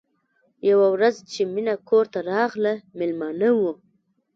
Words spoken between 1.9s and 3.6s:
ته راغله مېلمانه